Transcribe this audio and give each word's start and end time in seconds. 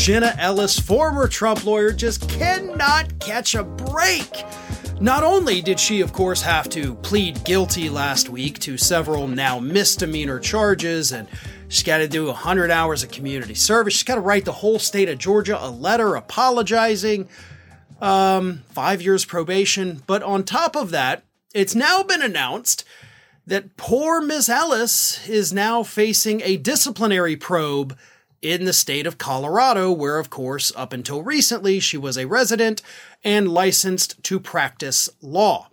Jenna 0.00 0.34
Ellis, 0.38 0.80
former 0.80 1.28
Trump 1.28 1.66
lawyer, 1.66 1.92
just 1.92 2.26
cannot 2.26 3.18
catch 3.20 3.54
a 3.54 3.62
break. 3.62 4.46
Not 4.98 5.22
only 5.22 5.60
did 5.60 5.78
she, 5.78 6.00
of 6.00 6.14
course, 6.14 6.40
have 6.40 6.70
to 6.70 6.94
plead 6.94 7.44
guilty 7.44 7.90
last 7.90 8.30
week 8.30 8.58
to 8.60 8.78
several 8.78 9.28
now 9.28 9.58
misdemeanor 9.58 10.38
charges, 10.38 11.12
and 11.12 11.28
she's 11.68 11.82
got 11.82 11.98
to 11.98 12.08
do 12.08 12.24
100 12.28 12.70
hours 12.70 13.02
of 13.02 13.10
community 13.10 13.54
service, 13.54 13.92
she's 13.92 14.02
got 14.02 14.14
to 14.14 14.22
write 14.22 14.46
the 14.46 14.52
whole 14.52 14.78
state 14.78 15.10
of 15.10 15.18
Georgia 15.18 15.62
a 15.62 15.68
letter 15.68 16.14
apologizing, 16.14 17.28
um, 18.00 18.62
five 18.70 19.02
years 19.02 19.26
probation. 19.26 20.02
But 20.06 20.22
on 20.22 20.44
top 20.44 20.76
of 20.76 20.92
that, 20.92 21.24
it's 21.52 21.74
now 21.74 22.02
been 22.02 22.22
announced 22.22 22.84
that 23.46 23.76
poor 23.76 24.22
Miss 24.22 24.48
Ellis 24.48 25.28
is 25.28 25.52
now 25.52 25.82
facing 25.82 26.40
a 26.40 26.56
disciplinary 26.56 27.36
probe 27.36 27.98
in 28.42 28.64
the 28.64 28.72
state 28.72 29.06
of 29.06 29.18
Colorado, 29.18 29.92
where, 29.92 30.18
of 30.18 30.30
course, 30.30 30.72
up 30.74 30.92
until 30.92 31.22
recently, 31.22 31.80
she 31.80 31.96
was 31.96 32.16
a 32.16 32.26
resident 32.26 32.82
and 33.22 33.48
licensed 33.48 34.22
to 34.24 34.40
practice 34.40 35.08
law. 35.20 35.68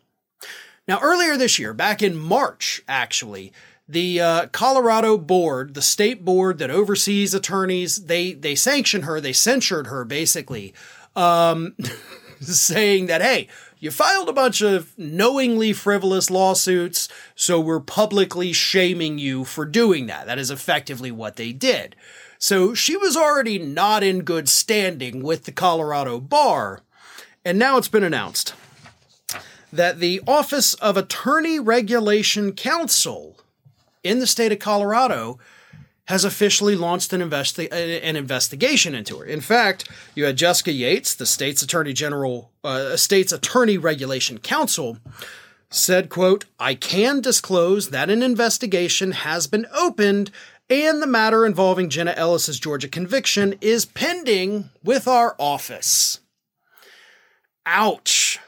Now, 0.88 1.00
earlier 1.02 1.38
this 1.38 1.60
year, 1.60 1.74
back 1.74 2.02
in 2.02 2.16
March, 2.16 2.82
actually, 2.88 3.52
the 3.88 4.20
uh, 4.20 4.48
Colorado 4.48 5.18
board, 5.18 5.74
the 5.74 5.82
state 5.82 6.26
board 6.26 6.58
that 6.58 6.70
oversees 6.70 7.34
attorneys, 7.34 8.06
they 8.06 8.34
they 8.34 8.56
sanctioned 8.56 9.06
her, 9.06 9.22
they 9.22 9.34
censured 9.34 9.88
her 9.88 10.04
basically, 10.04 10.74
um, 11.16 11.76
saying 12.42 13.08
that 13.08 13.22
hey, 13.22 13.48
you 13.80 13.92
filed 13.92 14.28
a 14.28 14.34
bunch 14.34 14.62
of 14.62 14.98
knowingly 14.98 15.72
frivolous 15.72 16.30
lawsuits, 16.30 17.08
so 17.36 17.60
we're 17.60 17.80
publicly 17.80 18.52
shaming 18.52 19.20
you 19.20 19.46
for 19.46 19.66
doing 19.66 20.08
that. 20.08 20.26
That 20.26 20.40
is 20.40 20.52
effectively 20.52 21.12
what 21.12 21.36
they 21.36 21.54
did. 21.54 21.96
So 22.40 22.74
she 22.74 22.96
was 22.96 23.18
already 23.18 23.58
not 23.60 24.04
in 24.04 24.22
good 24.22 24.48
standing 24.48 25.24
with 25.24 25.46
the 25.46 25.52
Colorado 25.52 26.20
bar. 26.20 26.82
And 27.44 27.58
now 27.58 27.78
it's 27.78 27.88
been 27.88 28.04
announced 28.04 28.54
that 29.72 30.00
the 30.00 30.22
Office 30.28 30.74
of 30.76 30.98
Attorney 30.98 31.60
Regulation 31.60 32.54
Counsel 32.54 33.38
in 34.04 34.20
the 34.20 34.28
state 34.28 34.52
of 34.52 34.60
Colorado 34.60 35.40
has 36.08 36.24
officially 36.24 36.76
launched 36.76 37.12
an, 37.12 37.22
investi- 37.22 37.72
an 37.72 38.16
investigation 38.16 38.96
into 38.96 39.18
her. 39.18 39.26
In 39.26 39.42
fact, 39.42 39.90
you 40.16 40.24
had 40.24 40.38
Jessica 40.38 40.72
Yates, 40.72 41.14
the 41.14 41.26
state's 41.26 41.62
attorney 41.62 41.92
general, 41.92 42.52
uh, 42.64 42.96
state's 42.96 43.34
attorney 43.34 43.78
regulation 43.78 44.38
counsel, 44.38 45.00
said, 45.70 46.08
quote, 46.08 46.46
I 46.60 46.76
can 46.76 47.20
disclose 47.20 47.90
that 47.90 48.10
an 48.10 48.24
investigation 48.24 49.12
has 49.12 49.48
been 49.48 49.68
opened 49.78 50.32
and 50.70 51.02
the 51.02 51.08
matter 51.08 51.46
involving 51.46 51.90
Jenna 51.90 52.14
Ellis's 52.18 52.60
Georgia 52.60 52.88
conviction 52.88 53.56
is 53.62 53.86
pending 53.86 54.70
with 54.84 55.08
our 55.08 55.36
office. 55.40 56.20
Ouch. 57.66 58.40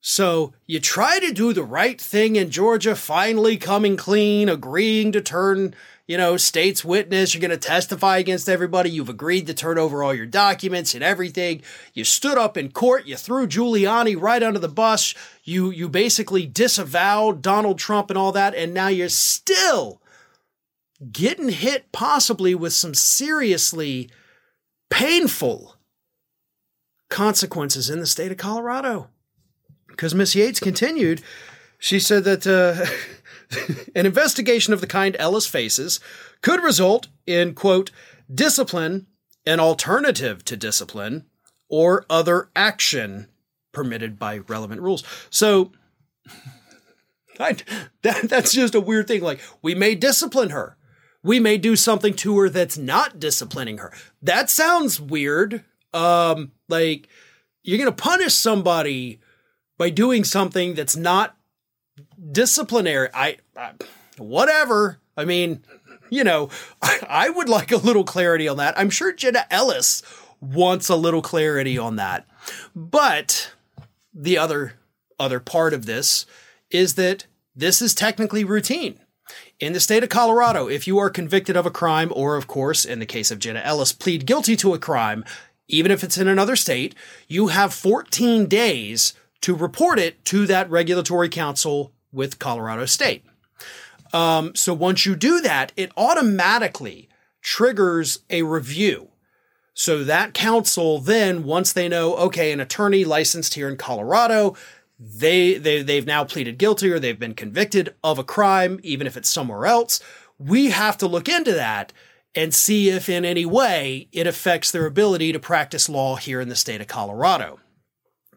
So 0.00 0.52
you 0.66 0.78
try 0.78 1.18
to 1.18 1.32
do 1.32 1.52
the 1.52 1.64
right 1.64 2.00
thing 2.00 2.36
in 2.36 2.50
Georgia, 2.50 2.94
finally 2.94 3.56
coming 3.56 3.96
clean, 3.96 4.48
agreeing 4.48 5.10
to 5.12 5.20
turn, 5.20 5.74
you 6.06 6.16
know, 6.16 6.36
state's 6.36 6.84
witness. 6.84 7.34
You're 7.34 7.40
going 7.40 7.50
to 7.50 7.56
testify 7.56 8.18
against 8.18 8.48
everybody. 8.48 8.88
You've 8.88 9.08
agreed 9.08 9.48
to 9.48 9.54
turn 9.54 9.78
over 9.78 10.04
all 10.04 10.14
your 10.14 10.26
documents 10.26 10.94
and 10.94 11.02
everything. 11.02 11.60
You 11.92 12.04
stood 12.04 12.38
up 12.38 12.56
in 12.56 12.70
court. 12.70 13.06
You 13.06 13.16
threw 13.16 13.48
Giuliani 13.48 14.18
right 14.18 14.44
under 14.44 14.60
the 14.60 14.68
bus. 14.68 15.12
You, 15.42 15.70
you 15.70 15.88
basically 15.88 16.46
disavowed 16.46 17.42
Donald 17.42 17.78
Trump 17.78 18.08
and 18.08 18.16
all 18.16 18.30
that. 18.30 18.54
And 18.54 18.72
now 18.72 18.88
you're 18.88 19.08
still 19.08 20.00
getting 21.12 21.50
hit 21.50 21.92
possibly 21.92 22.54
with 22.54 22.72
some 22.72 22.94
seriously 22.94 24.10
painful 24.90 25.76
consequences 27.08 27.90
in 27.90 28.00
the 28.00 28.06
state 28.06 28.32
of 28.32 28.38
Colorado. 28.38 29.08
Because 29.88 30.14
Miss 30.14 30.34
Yates 30.34 30.60
continued, 30.60 31.22
she 31.78 31.98
said 31.98 32.24
that 32.24 32.46
uh, 32.46 32.84
an 33.94 34.06
investigation 34.06 34.72
of 34.72 34.80
the 34.80 34.86
kind 34.86 35.16
Ellis 35.18 35.46
faces 35.46 36.00
could 36.42 36.62
result 36.62 37.08
in, 37.26 37.54
quote, 37.54 37.90
discipline, 38.32 39.06
an 39.46 39.60
alternative 39.60 40.44
to 40.44 40.56
discipline, 40.56 41.26
or 41.68 42.04
other 42.10 42.50
action 42.54 43.28
permitted 43.72 44.18
by 44.18 44.38
relevant 44.38 44.80
rules. 44.80 45.04
So, 45.30 45.72
I, 47.40 47.56
that, 48.02 48.28
that's 48.28 48.52
just 48.52 48.74
a 48.74 48.80
weird 48.80 49.08
thing. 49.08 49.22
Like, 49.22 49.40
we 49.62 49.74
may 49.74 49.94
discipline 49.94 50.50
her 50.50 50.76
we 51.22 51.40
may 51.40 51.58
do 51.58 51.76
something 51.76 52.14
to 52.14 52.38
her 52.38 52.48
that's 52.48 52.78
not 52.78 53.18
disciplining 53.18 53.78
her. 53.78 53.92
That 54.22 54.50
sounds 54.50 55.00
weird. 55.00 55.64
Um, 55.92 56.52
like 56.68 57.08
you're 57.62 57.78
going 57.78 57.90
to 57.90 58.02
punish 58.02 58.34
somebody 58.34 59.20
by 59.78 59.90
doing 59.90 60.24
something 60.24 60.74
that's 60.74 60.96
not 60.96 61.36
disciplinary. 62.32 63.08
I, 63.12 63.38
I 63.56 63.72
whatever. 64.18 64.98
I 65.16 65.24
mean, 65.24 65.64
you 66.10 66.24
know, 66.24 66.50
I, 66.82 67.00
I 67.08 67.28
would 67.30 67.48
like 67.48 67.72
a 67.72 67.76
little 67.76 68.04
clarity 68.04 68.48
on 68.48 68.56
that. 68.58 68.78
I'm 68.78 68.90
sure 68.90 69.12
Jenna 69.12 69.46
Ellis 69.50 70.02
wants 70.40 70.88
a 70.88 70.96
little 70.96 71.22
clarity 71.22 71.78
on 71.78 71.96
that. 71.96 72.26
But 72.74 73.52
the 74.14 74.38
other 74.38 74.74
other 75.18 75.40
part 75.40 75.72
of 75.72 75.86
this 75.86 76.26
is 76.70 76.94
that 76.94 77.26
this 77.54 77.80
is 77.80 77.94
technically 77.94 78.44
routine. 78.44 79.00
In 79.58 79.72
the 79.72 79.80
state 79.80 80.02
of 80.02 80.10
Colorado, 80.10 80.68
if 80.68 80.86
you 80.86 80.98
are 80.98 81.08
convicted 81.08 81.56
of 81.56 81.64
a 81.64 81.70
crime, 81.70 82.12
or 82.14 82.36
of 82.36 82.46
course, 82.46 82.84
in 82.84 82.98
the 82.98 83.06
case 83.06 83.30
of 83.30 83.38
Jenna 83.38 83.60
Ellis, 83.60 83.90
plead 83.90 84.26
guilty 84.26 84.54
to 84.56 84.74
a 84.74 84.78
crime, 84.78 85.24
even 85.66 85.90
if 85.90 86.04
it's 86.04 86.18
in 86.18 86.28
another 86.28 86.56
state, 86.56 86.94
you 87.26 87.46
have 87.46 87.72
14 87.72 88.46
days 88.46 89.14
to 89.40 89.54
report 89.54 89.98
it 89.98 90.22
to 90.26 90.46
that 90.46 90.68
regulatory 90.68 91.30
counsel 91.30 91.92
with 92.12 92.38
Colorado 92.38 92.84
State. 92.84 93.24
Um, 94.12 94.54
so 94.54 94.74
once 94.74 95.06
you 95.06 95.16
do 95.16 95.40
that, 95.40 95.72
it 95.74 95.90
automatically 95.96 97.08
triggers 97.40 98.20
a 98.28 98.42
review. 98.42 99.08
So 99.72 100.04
that 100.04 100.34
counsel 100.34 100.98
then, 100.98 101.44
once 101.44 101.72
they 101.72 101.88
know, 101.88 102.14
okay, 102.16 102.52
an 102.52 102.60
attorney 102.60 103.04
licensed 103.04 103.54
here 103.54 103.68
in 103.68 103.76
Colorado, 103.76 104.54
they, 104.98 105.54
they 105.54 105.82
they've 105.82 106.06
now 106.06 106.24
pleaded 106.24 106.58
guilty 106.58 106.90
or 106.90 106.98
they've 106.98 107.18
been 107.18 107.34
convicted 107.34 107.94
of 108.02 108.18
a 108.18 108.24
crime, 108.24 108.80
even 108.82 109.06
if 109.06 109.16
it's 109.16 109.28
somewhere 109.28 109.66
else. 109.66 110.00
We 110.38 110.70
have 110.70 110.96
to 110.98 111.06
look 111.06 111.28
into 111.28 111.52
that 111.52 111.92
and 112.34 112.54
see 112.54 112.90
if 112.90 113.08
in 113.08 113.24
any 113.24 113.46
way 113.46 114.08
it 114.12 114.26
affects 114.26 114.70
their 114.70 114.86
ability 114.86 115.32
to 115.32 115.38
practice 115.38 115.88
law 115.88 116.16
here 116.16 116.40
in 116.40 116.48
the 116.48 116.56
state 116.56 116.80
of 116.80 116.86
Colorado. 116.86 117.58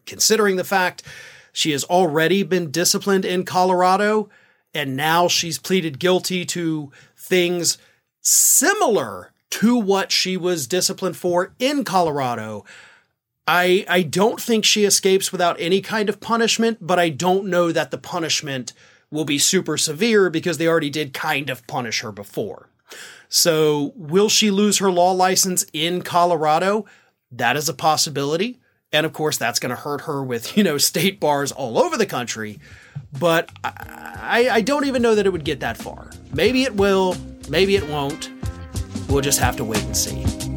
Considering 0.06 0.56
the 0.56 0.64
fact 0.64 1.02
she 1.52 1.72
has 1.72 1.84
already 1.84 2.42
been 2.42 2.70
disciplined 2.70 3.24
in 3.24 3.44
Colorado 3.44 4.30
and 4.72 4.96
now 4.96 5.28
she's 5.28 5.58
pleaded 5.58 5.98
guilty 5.98 6.44
to 6.46 6.90
things 7.16 7.76
similar 8.20 9.32
to 9.50 9.76
what 9.76 10.12
she 10.12 10.36
was 10.36 10.66
disciplined 10.66 11.16
for 11.16 11.54
in 11.58 11.84
Colorado, 11.84 12.64
I 13.52 13.84
I 13.88 14.02
don't 14.02 14.40
think 14.40 14.64
she 14.64 14.84
escapes 14.84 15.32
without 15.32 15.56
any 15.58 15.80
kind 15.80 16.08
of 16.08 16.20
punishment, 16.20 16.78
but 16.80 17.00
I 17.00 17.08
don't 17.08 17.46
know 17.46 17.72
that 17.72 17.90
the 17.90 17.98
punishment 17.98 18.72
will 19.10 19.24
be 19.24 19.38
super 19.38 19.76
severe 19.76 20.30
because 20.30 20.56
they 20.56 20.68
already 20.68 20.88
did 20.88 21.12
kind 21.12 21.50
of 21.50 21.66
punish 21.66 22.02
her 22.02 22.12
before. 22.12 22.68
So, 23.28 23.92
will 23.96 24.28
she 24.28 24.52
lose 24.52 24.78
her 24.78 24.90
law 24.90 25.10
license 25.10 25.66
in 25.72 26.02
Colorado? 26.02 26.84
That 27.32 27.56
is 27.56 27.68
a 27.68 27.74
possibility. 27.74 28.60
And 28.92 29.04
of 29.04 29.12
course, 29.12 29.36
that's 29.36 29.58
going 29.58 29.70
to 29.70 29.82
hurt 29.82 30.02
her 30.02 30.22
with, 30.22 30.56
you 30.56 30.62
know, 30.62 30.78
state 30.78 31.18
bars 31.18 31.50
all 31.50 31.76
over 31.76 31.96
the 31.96 32.06
country. 32.06 32.60
But 33.18 33.50
I, 33.64 34.48
I 34.50 34.60
don't 34.60 34.86
even 34.86 35.02
know 35.02 35.16
that 35.16 35.26
it 35.26 35.30
would 35.30 35.44
get 35.44 35.58
that 35.58 35.76
far. 35.76 36.10
Maybe 36.32 36.62
it 36.62 36.76
will, 36.76 37.16
maybe 37.48 37.74
it 37.74 37.88
won't. 37.88 38.30
We'll 39.08 39.22
just 39.22 39.40
have 39.40 39.56
to 39.56 39.64
wait 39.64 39.82
and 39.82 39.96
see. 39.96 40.49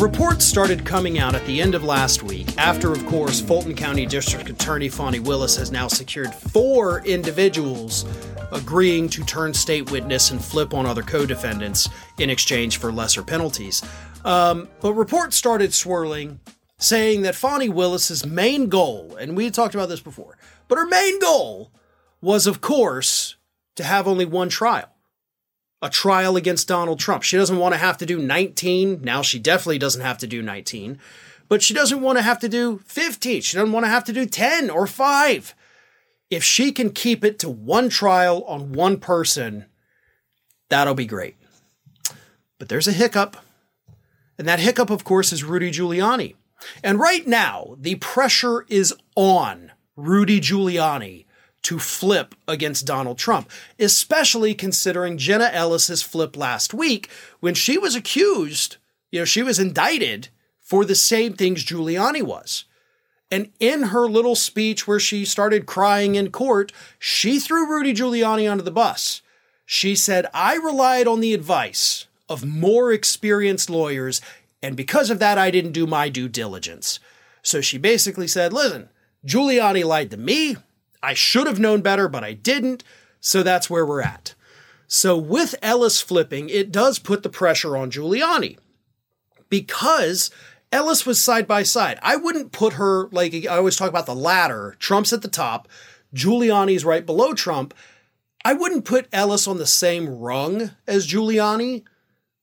Reports 0.00 0.46
started 0.46 0.86
coming 0.86 1.18
out 1.18 1.34
at 1.34 1.44
the 1.44 1.60
end 1.60 1.74
of 1.74 1.84
last 1.84 2.22
week 2.22 2.56
after, 2.56 2.90
of 2.90 3.04
course, 3.04 3.38
Fulton 3.38 3.74
County 3.74 4.06
District 4.06 4.48
Attorney 4.48 4.88
Fani 4.88 5.20
Willis 5.20 5.58
has 5.58 5.70
now 5.70 5.88
secured 5.88 6.34
four 6.34 7.04
individuals 7.04 8.06
agreeing 8.50 9.10
to 9.10 9.22
turn 9.24 9.52
state 9.52 9.90
witness 9.90 10.30
and 10.30 10.42
flip 10.42 10.72
on 10.72 10.86
other 10.86 11.02
co 11.02 11.26
defendants 11.26 11.86
in 12.16 12.30
exchange 12.30 12.78
for 12.78 12.90
lesser 12.90 13.22
penalties. 13.22 13.84
Um, 14.24 14.68
but 14.80 14.94
reports 14.94 15.36
started 15.36 15.74
swirling 15.74 16.40
saying 16.78 17.20
that 17.22 17.34
Fani 17.34 17.68
Willis's 17.68 18.24
main 18.24 18.70
goal, 18.70 19.14
and 19.20 19.36
we 19.36 19.50
talked 19.50 19.74
about 19.74 19.90
this 19.90 20.00
before, 20.00 20.38
but 20.66 20.78
her 20.78 20.86
main 20.86 21.20
goal 21.20 21.72
was, 22.22 22.46
of 22.46 22.62
course, 22.62 23.36
to 23.76 23.84
have 23.84 24.08
only 24.08 24.24
one 24.24 24.48
trial 24.48 24.88
a 25.82 25.90
trial 25.90 26.36
against 26.36 26.68
Donald 26.68 26.98
Trump. 26.98 27.22
She 27.22 27.36
doesn't 27.36 27.58
want 27.58 27.74
to 27.74 27.78
have 27.78 27.98
to 27.98 28.06
do 28.06 28.18
19. 28.18 29.00
Now 29.02 29.22
she 29.22 29.38
definitely 29.38 29.78
doesn't 29.78 30.02
have 30.02 30.18
to 30.18 30.26
do 30.26 30.42
19, 30.42 30.98
but 31.48 31.62
she 31.62 31.74
doesn't 31.74 32.00
want 32.00 32.18
to 32.18 32.22
have 32.22 32.38
to 32.40 32.48
do 32.48 32.78
15. 32.86 33.42
She 33.42 33.56
doesn't 33.56 33.72
want 33.72 33.84
to 33.84 33.90
have 33.90 34.04
to 34.04 34.12
do 34.12 34.26
10 34.26 34.70
or 34.70 34.86
5. 34.86 35.54
If 36.30 36.44
she 36.44 36.70
can 36.70 36.90
keep 36.90 37.24
it 37.24 37.38
to 37.40 37.48
one 37.48 37.88
trial 37.88 38.44
on 38.44 38.72
one 38.72 38.98
person, 38.98 39.66
That'll 40.70 40.94
be 40.94 41.04
great. 41.04 41.36
But 42.58 42.68
there's 42.68 42.88
a 42.88 42.92
hiccup. 42.92 43.36
And 44.38 44.48
that 44.48 44.60
hiccup, 44.60 44.88
of 44.88 45.04
course, 45.04 45.32
is 45.32 45.44
Rudy 45.44 45.70
Giuliani. 45.70 46.36
And 46.82 46.98
right 46.98 47.26
now, 47.26 47.74
the 47.78 47.96
pressure 47.96 48.64
is 48.68 48.94
on 49.14 49.72
Rudy 49.96 50.40
Giuliani 50.40 51.26
to 51.62 51.78
flip 51.78 52.34
against 52.48 52.86
Donald 52.86 53.18
Trump, 53.18 53.50
especially 53.78 54.54
considering 54.54 55.18
Jenna 55.18 55.50
Ellis's 55.52 56.02
flip 56.02 56.36
last 56.36 56.72
week 56.72 57.10
when 57.40 57.54
she 57.54 57.76
was 57.76 57.94
accused, 57.94 58.76
you 59.10 59.20
know, 59.20 59.24
she 59.24 59.42
was 59.42 59.58
indicted 59.58 60.28
for 60.60 60.84
the 60.84 60.94
same 60.94 61.34
things 61.34 61.64
Giuliani 61.64 62.22
was. 62.22 62.64
And 63.30 63.50
in 63.60 63.84
her 63.84 64.08
little 64.08 64.34
speech 64.34 64.88
where 64.88 64.98
she 64.98 65.24
started 65.24 65.66
crying 65.66 66.14
in 66.14 66.32
court, 66.32 66.72
she 66.98 67.38
threw 67.38 67.68
Rudy 67.68 67.94
Giuliani 67.94 68.50
under 68.50 68.64
the 68.64 68.70
bus. 68.70 69.22
She 69.64 69.94
said, 69.94 70.26
I 70.34 70.54
relied 70.56 71.06
on 71.06 71.20
the 71.20 71.34
advice 71.34 72.06
of 72.28 72.44
more 72.44 72.92
experienced 72.92 73.70
lawyers, 73.70 74.20
and 74.62 74.76
because 74.76 75.10
of 75.10 75.20
that, 75.20 75.38
I 75.38 75.50
didn't 75.50 75.72
do 75.72 75.86
my 75.86 76.08
due 76.08 76.28
diligence. 76.28 76.98
So 77.42 77.60
she 77.60 77.78
basically 77.78 78.26
said, 78.26 78.52
Listen, 78.52 78.88
Giuliani 79.26 79.84
lied 79.84 80.10
to 80.10 80.16
me. 80.16 80.56
I 81.02 81.14
should 81.14 81.46
have 81.46 81.58
known 81.58 81.80
better, 81.80 82.08
but 82.08 82.24
I 82.24 82.32
didn't. 82.32 82.84
So 83.20 83.42
that's 83.42 83.68
where 83.70 83.86
we're 83.86 84.02
at. 84.02 84.34
So 84.86 85.16
with 85.16 85.54
Ellis 85.62 86.00
flipping, 86.00 86.48
it 86.48 86.72
does 86.72 86.98
put 86.98 87.22
the 87.22 87.28
pressure 87.28 87.76
on 87.76 87.90
Giuliani 87.90 88.58
because 89.48 90.30
Ellis 90.72 91.06
was 91.06 91.20
side 91.20 91.46
by 91.46 91.62
side. 91.62 91.98
I 92.02 92.16
wouldn't 92.16 92.52
put 92.52 92.74
her 92.74 93.08
like 93.10 93.34
I 93.34 93.56
always 93.56 93.76
talk 93.76 93.88
about 93.88 94.06
the 94.06 94.14
ladder. 94.14 94.76
Trump's 94.78 95.12
at 95.12 95.22
the 95.22 95.28
top, 95.28 95.68
Giuliani's 96.14 96.84
right 96.84 97.06
below 97.06 97.34
Trump. 97.34 97.74
I 98.44 98.52
wouldn't 98.54 98.84
put 98.84 99.08
Ellis 99.12 99.46
on 99.46 99.58
the 99.58 99.66
same 99.66 100.08
rung 100.08 100.70
as 100.86 101.06
Giuliani, 101.06 101.84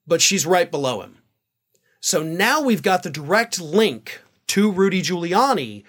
but 0.06 0.22
she's 0.22 0.46
right 0.46 0.70
below 0.70 1.02
him. 1.02 1.18
So 2.00 2.22
now 2.22 2.62
we've 2.62 2.84
got 2.84 3.04
the 3.04 3.10
direct 3.10 3.60
link 3.60 4.22
to 4.48 4.72
Rudy 4.72 5.02
Giuliani 5.02 5.84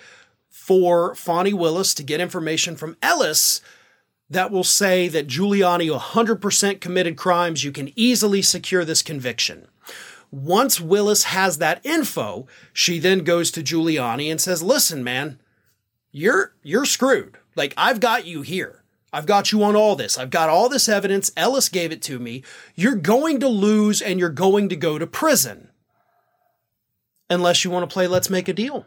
for 0.69 1.15
Fani 1.15 1.55
Willis 1.55 1.94
to 1.94 2.03
get 2.03 2.20
information 2.20 2.76
from 2.76 2.99
Ellis 3.00 3.62
that 4.29 4.50
will 4.50 4.62
say 4.62 5.09
that 5.09 5.26
Giuliani 5.26 5.88
100% 5.99 6.81
committed 6.82 7.17
crimes. 7.17 7.65
You 7.65 7.73
can 7.73 7.91
easily 7.97 8.43
secure 8.43 8.85
this 8.85 9.00
conviction. 9.00 9.67
Once 10.31 10.79
Willis 10.79 11.25
has 11.25 11.56
that 11.56 11.81
info, 11.87 12.47
she 12.75 12.99
then 12.99 13.20
goes 13.20 13.50
to 13.53 13.62
Giuliani 13.62 14.31
and 14.31 14.38
says, 14.38 14.62
"Listen, 14.62 15.03
man, 15.03 15.41
you're 16.12 16.53
you're 16.62 16.85
screwed. 16.85 17.38
Like 17.56 17.73
I've 17.79 17.99
got 17.99 18.26
you 18.26 18.43
here. 18.43 18.85
I've 19.11 19.25
got 19.25 19.53
you 19.53 19.64
on 19.64 19.75
all 19.75 19.97
this. 19.97 20.19
I've 20.19 20.29
got 20.29 20.50
all 20.50 20.69
this 20.69 20.87
evidence. 20.87 21.32
Ellis 21.35 21.71
gave 21.71 21.93
it 21.93 22.03
to 22.03 22.19
me. 22.19 22.44
You're 22.75 22.94
going 22.94 23.41
to 23.41 23.49
lose 23.49 24.03
and 24.03 24.21
you're 24.21 24.29
going 24.29 24.69
to 24.69 24.76
go 24.76 24.99
to 24.99 25.06
prison. 25.06 25.71
Unless 27.31 27.64
you 27.64 27.71
want 27.71 27.88
to 27.88 27.94
play 27.94 28.06
let's 28.06 28.29
make 28.29 28.49
a 28.49 28.53
deal." 28.53 28.85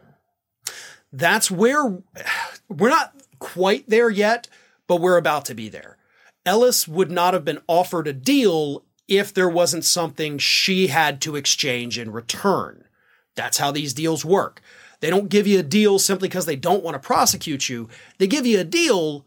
That's 1.12 1.50
where 1.50 1.98
we're 2.68 2.88
not 2.88 3.14
quite 3.38 3.88
there 3.88 4.10
yet, 4.10 4.48
but 4.86 5.00
we're 5.00 5.18
about 5.18 5.44
to 5.46 5.54
be 5.54 5.68
there. 5.68 5.98
Ellis 6.44 6.88
would 6.88 7.10
not 7.10 7.34
have 7.34 7.44
been 7.44 7.60
offered 7.68 8.08
a 8.08 8.12
deal 8.12 8.84
if 9.06 9.32
there 9.32 9.48
wasn't 9.48 9.84
something 9.84 10.38
she 10.38 10.88
had 10.88 11.20
to 11.20 11.36
exchange 11.36 11.98
in 11.98 12.10
return. 12.10 12.84
That's 13.34 13.58
how 13.58 13.70
these 13.70 13.94
deals 13.94 14.24
work. 14.24 14.60
They 15.00 15.10
don't 15.10 15.28
give 15.28 15.46
you 15.46 15.58
a 15.58 15.64
deal 15.64 15.98
simply 15.98 16.28
because 16.28 16.46
they 16.46 16.56
don't 16.56 16.84
want 16.84 16.94
to 16.94 17.06
prosecute 17.06 17.68
you. 17.68 17.88
They 18.18 18.26
give 18.26 18.46
you 18.46 18.60
a 18.60 18.64
deal 18.64 19.26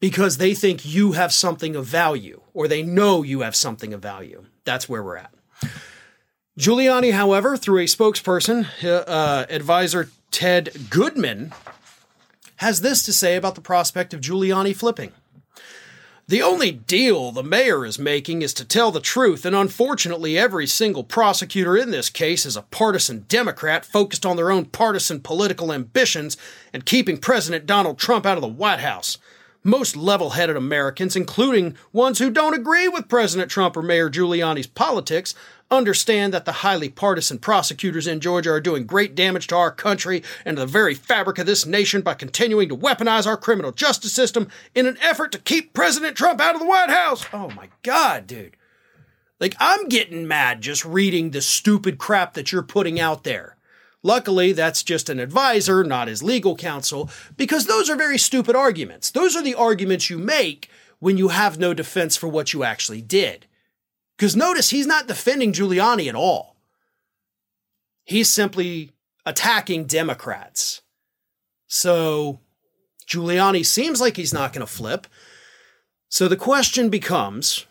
because 0.00 0.36
they 0.36 0.54
think 0.54 0.84
you 0.84 1.12
have 1.12 1.32
something 1.32 1.74
of 1.74 1.86
value 1.86 2.42
or 2.54 2.68
they 2.68 2.82
know 2.82 3.22
you 3.22 3.40
have 3.40 3.56
something 3.56 3.92
of 3.92 4.02
value. 4.02 4.44
That's 4.64 4.88
where 4.88 5.02
we're 5.02 5.16
at. 5.16 5.32
Giuliani, 6.58 7.12
however, 7.12 7.56
through 7.56 7.82
a 7.82 7.86
spokesperson, 7.86 8.66
uh, 8.84 9.46
advisor 9.48 10.10
Ted 10.30 10.88
Goodman, 10.90 11.52
has 12.56 12.80
this 12.80 13.04
to 13.04 13.12
say 13.12 13.36
about 13.36 13.54
the 13.54 13.60
prospect 13.60 14.12
of 14.12 14.20
Giuliani 14.20 14.74
flipping. 14.74 15.12
The 16.26 16.42
only 16.42 16.72
deal 16.72 17.32
the 17.32 17.42
mayor 17.42 17.86
is 17.86 17.98
making 17.98 18.42
is 18.42 18.52
to 18.54 18.64
tell 18.64 18.90
the 18.90 19.00
truth, 19.00 19.46
and 19.46 19.56
unfortunately, 19.56 20.36
every 20.36 20.66
single 20.66 21.02
prosecutor 21.02 21.74
in 21.74 21.90
this 21.90 22.10
case 22.10 22.44
is 22.44 22.54
a 22.54 22.62
partisan 22.62 23.24
Democrat 23.28 23.86
focused 23.86 24.26
on 24.26 24.36
their 24.36 24.50
own 24.50 24.66
partisan 24.66 25.20
political 25.20 25.72
ambitions 25.72 26.36
and 26.70 26.84
keeping 26.84 27.16
President 27.16 27.64
Donald 27.64 27.98
Trump 27.98 28.26
out 28.26 28.36
of 28.36 28.42
the 28.42 28.48
White 28.48 28.80
House. 28.80 29.16
Most 29.64 29.96
level 29.96 30.30
headed 30.30 30.56
Americans, 30.56 31.16
including 31.16 31.76
ones 31.92 32.18
who 32.18 32.30
don't 32.30 32.54
agree 32.54 32.88
with 32.88 33.08
President 33.08 33.50
Trump 33.50 33.76
or 33.76 33.82
Mayor 33.82 34.10
Giuliani's 34.10 34.66
politics, 34.66 35.34
understand 35.70 36.32
that 36.32 36.44
the 36.44 36.52
highly 36.52 36.88
partisan 36.88 37.38
prosecutors 37.38 38.06
in 38.06 38.20
Georgia 38.20 38.50
are 38.50 38.60
doing 38.60 38.86
great 38.86 39.14
damage 39.14 39.46
to 39.48 39.56
our 39.56 39.70
country 39.70 40.22
and 40.44 40.56
to 40.56 40.62
the 40.62 40.66
very 40.66 40.94
fabric 40.94 41.38
of 41.38 41.46
this 41.46 41.66
nation 41.66 42.00
by 42.00 42.14
continuing 42.14 42.68
to 42.68 42.76
weaponize 42.76 43.26
our 43.26 43.36
criminal 43.36 43.72
justice 43.72 44.12
system 44.12 44.48
in 44.74 44.86
an 44.86 44.98
effort 45.02 45.32
to 45.32 45.38
keep 45.38 45.72
President 45.72 46.16
Trump 46.16 46.40
out 46.40 46.54
of 46.54 46.60
the 46.60 46.66
White 46.66 46.90
House. 46.90 47.26
Oh 47.32 47.50
my 47.50 47.68
God, 47.82 48.26
dude. 48.26 48.56
Like, 49.40 49.54
I'm 49.60 49.88
getting 49.88 50.26
mad 50.26 50.62
just 50.62 50.84
reading 50.84 51.30
the 51.30 51.40
stupid 51.40 51.98
crap 51.98 52.34
that 52.34 52.50
you're 52.50 52.62
putting 52.62 52.98
out 52.98 53.24
there. 53.24 53.56
Luckily, 54.02 54.52
that's 54.52 54.82
just 54.82 55.08
an 55.08 55.20
advisor, 55.20 55.84
not 55.84 56.08
his 56.08 56.22
legal 56.22 56.56
counsel, 56.56 57.10
because 57.36 57.66
those 57.66 57.90
are 57.90 57.96
very 57.96 58.18
stupid 58.18 58.56
arguments. 58.56 59.10
Those 59.10 59.36
are 59.36 59.42
the 59.42 59.54
arguments 59.54 60.08
you 60.08 60.18
make 60.18 60.68
when 60.98 61.16
you 61.16 61.28
have 61.28 61.58
no 61.58 61.74
defense 61.74 62.16
for 62.16 62.28
what 62.28 62.52
you 62.52 62.64
actually 62.64 63.02
did. 63.02 63.46
Because 64.18 64.34
notice 64.34 64.70
he's 64.70 64.86
not 64.86 65.06
defending 65.06 65.52
Giuliani 65.52 66.08
at 66.08 66.16
all. 66.16 66.56
He's 68.04 68.28
simply 68.28 68.90
attacking 69.24 69.84
Democrats. 69.84 70.82
So 71.68 72.40
Giuliani 73.06 73.64
seems 73.64 74.00
like 74.00 74.16
he's 74.16 74.34
not 74.34 74.52
going 74.52 74.66
to 74.66 74.72
flip. 74.72 75.06
So 76.08 76.26
the 76.26 76.36
question 76.36 76.88
becomes 76.88 77.66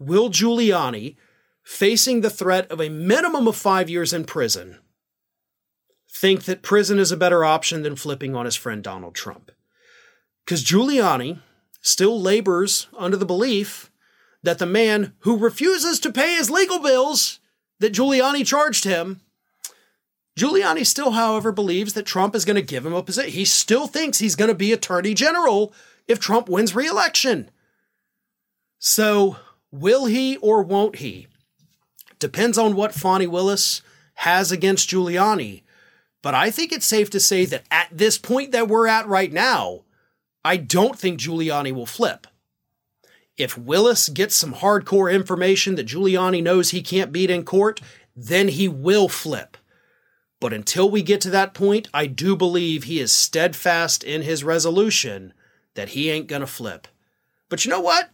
Will 0.00 0.28
Giuliani, 0.28 1.16
facing 1.62 2.20
the 2.20 2.30
threat 2.30 2.68
of 2.72 2.80
a 2.80 2.88
minimum 2.88 3.46
of 3.46 3.54
five 3.54 3.88
years 3.88 4.12
in 4.12 4.24
prison, 4.24 4.78
think 6.10 6.44
that 6.44 6.62
prison 6.62 6.98
is 6.98 7.12
a 7.12 7.16
better 7.16 7.44
option 7.44 7.82
than 7.82 7.94
flipping 7.94 8.34
on 8.34 8.44
his 8.44 8.56
friend 8.56 8.82
Donald 8.82 9.14
Trump? 9.14 9.52
Because 10.44 10.64
Giuliani 10.64 11.38
still 11.80 12.20
labors 12.20 12.88
under 12.98 13.16
the 13.16 13.26
belief 13.26 13.91
that 14.42 14.58
the 14.58 14.66
man 14.66 15.14
who 15.20 15.36
refuses 15.36 16.00
to 16.00 16.12
pay 16.12 16.34
his 16.34 16.50
legal 16.50 16.80
bills 16.80 17.40
that 17.80 17.92
Giuliani 17.92 18.46
charged 18.46 18.84
him, 18.84 19.20
Giuliani 20.38 20.86
still, 20.86 21.12
however, 21.12 21.52
believes 21.52 21.92
that 21.92 22.06
Trump 22.06 22.34
is 22.34 22.44
going 22.44 22.56
to 22.56 22.62
give 22.62 22.86
him 22.86 22.94
a 22.94 23.02
position. 23.02 23.32
He 23.32 23.44
still 23.44 23.86
thinks 23.86 24.18
he's 24.18 24.36
going 24.36 24.48
to 24.48 24.54
be 24.54 24.72
attorney 24.72 25.14
general 25.14 25.72
if 26.08 26.18
Trump 26.18 26.48
wins 26.48 26.74
re-election. 26.74 27.50
So, 28.78 29.36
will 29.70 30.06
he 30.06 30.38
or 30.38 30.62
won't 30.62 30.96
he? 30.96 31.28
Depends 32.18 32.56
on 32.56 32.74
what 32.74 32.94
Fani 32.94 33.26
Willis 33.26 33.82
has 34.14 34.50
against 34.50 34.88
Giuliani. 34.88 35.62
But 36.22 36.34
I 36.34 36.50
think 36.50 36.72
it's 36.72 36.86
safe 36.86 37.10
to 37.10 37.20
say 37.20 37.44
that 37.46 37.64
at 37.70 37.88
this 37.90 38.16
point 38.16 38.52
that 38.52 38.68
we're 38.68 38.86
at 38.86 39.06
right 39.06 39.32
now, 39.32 39.82
I 40.44 40.56
don't 40.56 40.98
think 40.98 41.20
Giuliani 41.20 41.72
will 41.72 41.86
flip. 41.86 42.26
If 43.36 43.56
Willis 43.56 44.08
gets 44.08 44.34
some 44.34 44.54
hardcore 44.54 45.12
information 45.12 45.74
that 45.76 45.86
Giuliani 45.86 46.42
knows 46.42 46.70
he 46.70 46.82
can't 46.82 47.12
beat 47.12 47.30
in 47.30 47.44
court, 47.44 47.80
then 48.14 48.48
he 48.48 48.68
will 48.68 49.08
flip. 49.08 49.56
But 50.40 50.52
until 50.52 50.90
we 50.90 51.02
get 51.02 51.20
to 51.22 51.30
that 51.30 51.54
point, 51.54 51.88
I 51.94 52.06
do 52.06 52.36
believe 52.36 52.84
he 52.84 53.00
is 53.00 53.12
steadfast 53.12 54.04
in 54.04 54.22
his 54.22 54.44
resolution 54.44 55.32
that 55.74 55.90
he 55.90 56.10
ain't 56.10 56.26
gonna 56.26 56.46
flip. 56.46 56.88
But 57.48 57.64
you 57.64 57.70
know 57.70 57.80
what? 57.80 58.10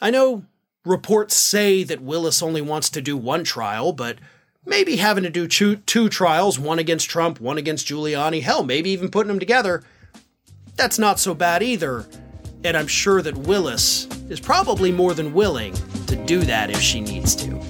I 0.00 0.10
know 0.10 0.44
reports 0.84 1.36
say 1.36 1.82
that 1.84 2.00
Willis 2.00 2.42
only 2.42 2.62
wants 2.62 2.88
to 2.90 3.02
do 3.02 3.16
one 3.16 3.44
trial, 3.44 3.92
but 3.92 4.18
maybe 4.64 4.96
having 4.96 5.24
to 5.24 5.30
do 5.30 5.46
two, 5.46 5.76
two 5.76 6.08
trials, 6.08 6.58
one 6.58 6.78
against 6.78 7.10
Trump, 7.10 7.40
one 7.40 7.58
against 7.58 7.86
Giuliani, 7.88 8.42
hell, 8.42 8.62
maybe 8.62 8.90
even 8.90 9.10
putting 9.10 9.28
them 9.28 9.38
together, 9.38 9.82
that's 10.76 10.98
not 10.98 11.20
so 11.20 11.34
bad 11.34 11.62
either 11.62 12.06
and 12.64 12.76
I'm 12.76 12.86
sure 12.86 13.22
that 13.22 13.36
Willis 13.36 14.06
is 14.28 14.40
probably 14.40 14.92
more 14.92 15.14
than 15.14 15.32
willing 15.32 15.74
to 16.06 16.16
do 16.16 16.40
that 16.40 16.70
if 16.70 16.80
she 16.80 17.00
needs 17.00 17.34
to. 17.36 17.62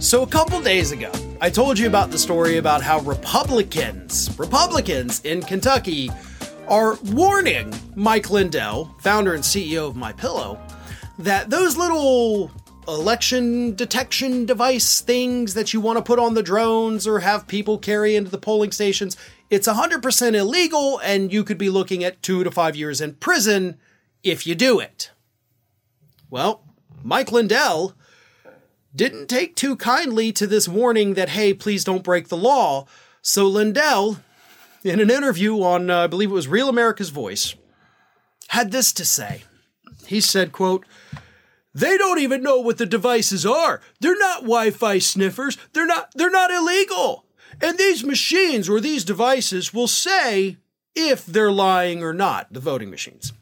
So, 0.00 0.22
a 0.22 0.26
couple 0.26 0.60
days 0.60 0.92
ago, 0.92 1.12
I 1.40 1.50
told 1.50 1.78
you 1.78 1.86
about 1.86 2.10
the 2.10 2.18
story 2.18 2.56
about 2.56 2.82
how 2.82 3.00
Republicans, 3.00 4.36
Republicans 4.38 5.24
in 5.24 5.42
Kentucky, 5.42 6.10
are 6.68 6.96
warning 7.12 7.72
Mike 7.94 8.30
Lindell, 8.30 8.94
founder 9.00 9.34
and 9.34 9.42
CEO 9.42 9.86
of 9.88 9.96
My 9.96 10.12
Pillow, 10.12 10.58
that 11.18 11.50
those 11.50 11.76
little 11.76 12.50
election 12.94 13.74
detection 13.74 14.46
device 14.46 15.00
things 15.00 15.54
that 15.54 15.72
you 15.72 15.80
want 15.80 15.98
to 15.98 16.02
put 16.02 16.18
on 16.18 16.34
the 16.34 16.42
drones 16.42 17.06
or 17.06 17.20
have 17.20 17.46
people 17.46 17.78
carry 17.78 18.16
into 18.16 18.30
the 18.30 18.38
polling 18.38 18.72
stations, 18.72 19.16
it's 19.48 19.68
100% 19.68 20.34
illegal 20.34 20.98
and 21.00 21.32
you 21.32 21.44
could 21.44 21.58
be 21.58 21.70
looking 21.70 22.04
at 22.04 22.22
two 22.22 22.44
to 22.44 22.50
five 22.50 22.76
years 22.76 23.00
in 23.00 23.14
prison 23.14 23.78
if 24.22 24.46
you 24.46 24.54
do 24.54 24.78
it. 24.78 25.10
Well, 26.30 26.62
Mike 27.02 27.32
Lindell 27.32 27.94
didn't 28.94 29.28
take 29.28 29.56
too 29.56 29.76
kindly 29.76 30.32
to 30.32 30.46
this 30.46 30.68
warning 30.68 31.14
that, 31.14 31.30
hey, 31.30 31.54
please 31.54 31.84
don't 31.84 32.04
break 32.04 32.28
the 32.28 32.36
law. 32.36 32.86
So 33.22 33.46
Lindell, 33.46 34.18
in 34.84 35.00
an 35.00 35.10
interview 35.10 35.62
on, 35.62 35.90
uh, 35.90 36.04
I 36.04 36.06
believe 36.06 36.30
it 36.30 36.34
was 36.34 36.48
Real 36.48 36.68
America's 36.68 37.10
Voice, 37.10 37.54
had 38.48 38.72
this 38.72 38.92
to 38.94 39.04
say. 39.04 39.44
He 40.06 40.20
said, 40.20 40.52
quote, 40.52 40.84
they 41.74 41.96
don't 41.96 42.18
even 42.18 42.42
know 42.42 42.60
what 42.60 42.78
the 42.78 42.86
devices 42.86 43.46
are. 43.46 43.80
They're 44.00 44.18
not 44.18 44.42
Wi-Fi 44.42 44.98
sniffers. 44.98 45.56
They're 45.72 45.86
not 45.86 46.12
they're 46.14 46.30
not 46.30 46.50
illegal. 46.50 47.26
And 47.60 47.78
these 47.78 48.04
machines 48.04 48.68
or 48.68 48.80
these 48.80 49.04
devices 49.04 49.72
will 49.72 49.88
say 49.88 50.56
if 50.94 51.26
they're 51.26 51.52
lying 51.52 52.02
or 52.02 52.12
not, 52.12 52.52
the 52.52 52.60
voting 52.60 52.90
machines. 52.90 53.32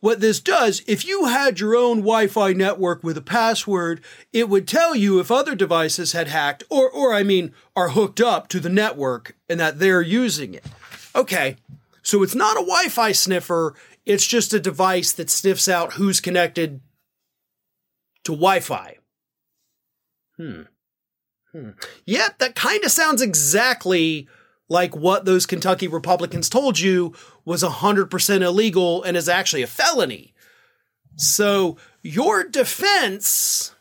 What 0.00 0.20
this 0.20 0.38
does, 0.38 0.82
if 0.86 1.04
you 1.04 1.24
had 1.24 1.58
your 1.58 1.74
own 1.74 1.98
Wi 1.98 2.28
Fi 2.28 2.52
network 2.52 3.02
with 3.02 3.18
a 3.18 3.22
password, 3.22 4.00
it 4.32 4.48
would 4.48 4.68
tell 4.68 4.94
you 4.94 5.18
if 5.18 5.30
other 5.30 5.56
devices 5.56 6.12
had 6.12 6.28
hacked, 6.28 6.62
or, 6.70 6.88
or 6.88 7.12
I 7.12 7.24
mean, 7.24 7.52
are 7.74 7.90
hooked 7.90 8.20
up 8.20 8.46
to 8.48 8.60
the 8.60 8.68
network 8.68 9.36
and 9.48 9.58
that 9.58 9.80
they're 9.80 10.00
using 10.00 10.54
it. 10.54 10.64
Okay, 11.16 11.56
so 12.00 12.22
it's 12.22 12.36
not 12.36 12.56
a 12.56 12.60
Wi 12.60 12.88
Fi 12.88 13.10
sniffer, 13.10 13.74
it's 14.06 14.26
just 14.26 14.54
a 14.54 14.60
device 14.60 15.12
that 15.12 15.30
sniffs 15.30 15.68
out 15.68 15.94
who's 15.94 16.20
connected 16.20 16.80
to 18.28 18.32
Wi 18.32 18.60
Fi. 18.60 18.98
Hmm. 20.36 20.62
Hmm. 21.52 21.70
Yeah, 22.04 22.28
that 22.36 22.54
kind 22.54 22.84
of 22.84 22.90
sounds 22.90 23.22
exactly 23.22 24.28
like 24.68 24.94
what 24.94 25.24
those 25.24 25.46
Kentucky 25.46 25.88
Republicans 25.88 26.50
told 26.50 26.78
you 26.78 27.14
was 27.46 27.62
100% 27.62 28.42
illegal 28.42 29.02
and 29.02 29.16
is 29.16 29.30
actually 29.30 29.62
a 29.62 29.66
felony. 29.66 30.34
So 31.16 31.78
your 32.02 32.44
defense 32.44 33.74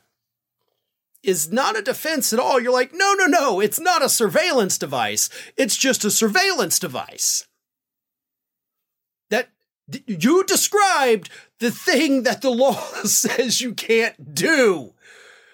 is 1.24 1.52
not 1.52 1.78
a 1.78 1.82
defense 1.82 2.32
at 2.32 2.40
all. 2.40 2.58
You're 2.58 2.72
like, 2.72 2.94
no, 2.94 3.16
no, 3.16 3.26
no, 3.26 3.60
it's 3.60 3.82
not 3.82 4.02
a 4.02 4.08
surveillance 4.08 4.78
device. 4.78 5.30
It's 5.58 5.76
just 5.76 6.06
a 6.06 6.10
surveillance 6.10 6.80
device. 6.80 7.46
That 9.30 9.50
you 10.06 10.46
described 10.46 11.30
the 11.60 11.72
thing 11.72 12.24
that 12.24 12.42
the 12.42 12.50
law 12.50 12.74
says 13.04 13.62
you 13.62 13.74
can't 13.74 14.36
do. 14.36 14.94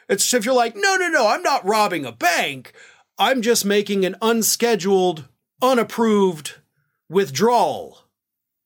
It's 0.10 0.34
if 0.34 0.46
you're 0.46 0.54
like, 0.54 0.76
no, 0.76 0.96
no, 0.96 1.08
no, 1.10 1.28
I'm 1.28 1.44
not 1.44 1.66
robbing 1.66 2.06
a 2.06 2.12
bank. 2.12 2.74
I'm 3.18 3.42
just 3.42 3.64
making 3.64 4.06
an 4.06 4.16
unscheduled, 4.22 5.28
unapproved 5.62 6.56
withdrawal 7.10 8.00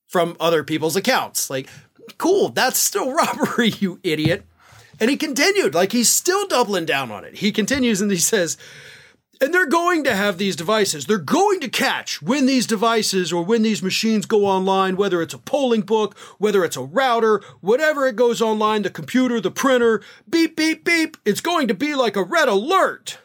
from 0.08 0.38
other 0.39 0.63
people's 0.63 0.96
accounts. 0.96 1.50
Like, 1.50 1.70
cool, 2.17 2.50
that's 2.50 2.79
still 2.79 3.12
robbery, 3.13 3.70
you 3.70 4.00
idiot. 4.03 4.46
And 5.00 5.12
he 5.12 5.17
continued, 5.17 5.75
like, 5.75 5.91
he's 5.91 6.10
still 6.10 6.48
doubling 6.48 6.86
down 6.86 7.12
on 7.12 7.24
it. 7.24 7.36
He 7.36 7.51
continues 7.51 8.01
and 8.01 8.10
he 8.10 8.17
says, 8.17 8.58
and 9.39 9.53
they're 9.53 9.67
going 9.67 10.03
to 10.03 10.15
have 10.15 10.38
these 10.38 10.56
devices. 10.56 11.06
They're 11.06 11.17
going 11.17 11.60
to 11.60 11.70
catch 11.70 12.22
when 12.22 12.46
these 12.46 12.65
devices 12.65 13.32
or 13.32 13.44
when 13.44 13.62
these 13.62 13.84
machines 13.84 14.25
go 14.25 14.46
online, 14.46 14.96
whether 14.96 15.22
it's 15.22 15.34
a 15.34 15.39
polling 15.39 15.82
book, 15.82 16.17
whether 16.38 16.63
it's 16.63 16.77
a 16.77 16.82
router, 16.82 17.41
whatever 17.62 18.08
it 18.08 18.15
goes 18.15 18.41
online, 18.41 18.82
the 18.82 18.89
computer, 18.89 19.39
the 19.39 19.51
printer, 19.51 20.01
beep, 20.29 20.56
beep, 20.56 20.84
beep. 20.84 21.17
It's 21.25 21.41
going 21.41 21.67
to 21.67 21.74
be 21.74 21.96
like 21.96 22.15
a 22.15 22.24
red 22.24 22.48
alert. 22.48 23.20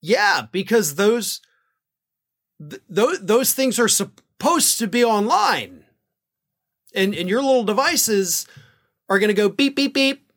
Yeah, 0.00 0.46
because 0.50 0.96
those 0.96 1.40
th- 2.58 2.82
those 2.88 3.20
those 3.24 3.52
things 3.52 3.78
are 3.78 3.88
supposed 3.88 4.78
to 4.80 4.88
be 4.88 5.04
online. 5.04 5.84
And 6.94 7.14
and 7.14 7.28
your 7.28 7.40
little 7.40 7.64
devices 7.64 8.46
are 9.08 9.20
going 9.20 9.28
to 9.28 9.34
go 9.34 9.48
beep 9.48 9.76
beep 9.76 9.94
beep. 9.94 10.32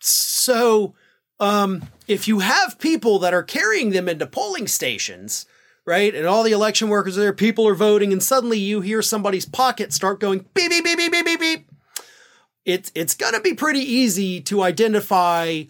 So 0.00 0.94
um, 1.40 1.84
if 2.06 2.26
you 2.26 2.40
have 2.40 2.78
people 2.78 3.18
that 3.20 3.34
are 3.34 3.42
carrying 3.42 3.90
them 3.90 4.08
into 4.08 4.26
polling 4.26 4.66
stations, 4.66 5.46
right, 5.84 6.14
and 6.14 6.26
all 6.26 6.42
the 6.42 6.52
election 6.52 6.88
workers 6.88 7.16
are 7.16 7.22
there, 7.22 7.32
people 7.32 7.66
are 7.68 7.74
voting, 7.74 8.12
and 8.12 8.22
suddenly 8.22 8.58
you 8.58 8.80
hear 8.80 9.02
somebody's 9.02 9.46
pocket 9.46 9.92
start 9.92 10.20
going 10.20 10.44
beep, 10.54 10.70
beep, 10.70 10.84
beep, 10.84 10.98
beep, 10.98 11.12
beep, 11.12 11.24
beep, 11.24 11.40
beep, 11.40 11.68
it's, 12.64 12.92
it's 12.94 13.14
to 13.14 13.40
be 13.42 13.54
pretty 13.54 13.80
easy 13.80 14.40
to 14.42 14.62
identify 14.62 15.64